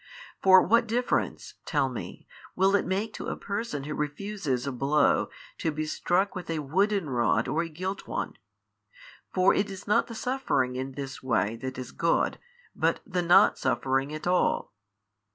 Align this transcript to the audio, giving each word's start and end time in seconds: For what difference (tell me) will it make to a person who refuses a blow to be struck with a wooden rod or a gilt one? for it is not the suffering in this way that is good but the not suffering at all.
For 0.41 0.63
what 0.63 0.87
difference 0.87 1.53
(tell 1.63 1.87
me) 1.87 2.25
will 2.55 2.75
it 2.75 2.87
make 2.87 3.13
to 3.13 3.27
a 3.27 3.35
person 3.35 3.83
who 3.83 3.93
refuses 3.93 4.65
a 4.65 4.71
blow 4.71 5.29
to 5.59 5.71
be 5.71 5.85
struck 5.85 6.33
with 6.33 6.49
a 6.49 6.57
wooden 6.57 7.07
rod 7.07 7.47
or 7.47 7.61
a 7.61 7.69
gilt 7.69 8.07
one? 8.07 8.33
for 9.31 9.53
it 9.53 9.69
is 9.69 9.85
not 9.87 10.07
the 10.07 10.15
suffering 10.15 10.75
in 10.75 10.93
this 10.93 11.21
way 11.21 11.55
that 11.57 11.77
is 11.77 11.91
good 11.91 12.39
but 12.75 13.01
the 13.05 13.21
not 13.21 13.59
suffering 13.59 14.11
at 14.11 14.25
all. 14.25 14.73